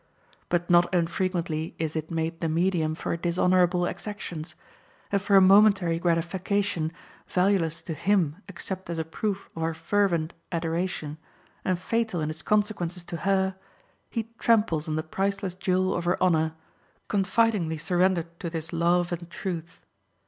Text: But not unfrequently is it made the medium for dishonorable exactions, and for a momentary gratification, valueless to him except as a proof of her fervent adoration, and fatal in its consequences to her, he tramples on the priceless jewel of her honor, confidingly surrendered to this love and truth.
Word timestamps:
But 0.49 0.67
not 0.67 0.91
unfrequently 0.95 1.75
is 1.77 1.95
it 1.95 2.09
made 2.09 2.41
the 2.41 2.49
medium 2.49 2.95
for 2.95 3.15
dishonorable 3.15 3.85
exactions, 3.85 4.55
and 5.11 5.21
for 5.21 5.35
a 5.35 5.41
momentary 5.41 5.99
gratification, 5.99 6.91
valueless 7.27 7.83
to 7.83 7.93
him 7.93 8.37
except 8.49 8.89
as 8.89 8.97
a 8.97 9.05
proof 9.05 9.47
of 9.55 9.61
her 9.61 9.75
fervent 9.75 10.33
adoration, 10.51 11.19
and 11.63 11.77
fatal 11.77 12.19
in 12.19 12.31
its 12.31 12.41
consequences 12.41 13.03
to 13.03 13.17
her, 13.17 13.53
he 14.09 14.31
tramples 14.39 14.87
on 14.87 14.95
the 14.95 15.03
priceless 15.03 15.53
jewel 15.53 15.93
of 15.93 16.05
her 16.05 16.17
honor, 16.23 16.55
confidingly 17.07 17.77
surrendered 17.77 18.39
to 18.39 18.49
this 18.49 18.73
love 18.73 19.11
and 19.11 19.29
truth. 19.29 19.81